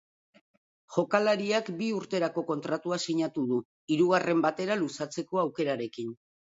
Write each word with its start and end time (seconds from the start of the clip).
Jokalariak 0.95 1.69
bi 1.83 1.91
urterako 1.99 2.45
kontratua 2.49 3.01
sinatu 3.05 3.47
du, 3.53 3.63
hirugarren 3.95 4.45
batera 4.51 4.83
luzatzeko 4.85 5.47
aukerarekin. 5.49 6.15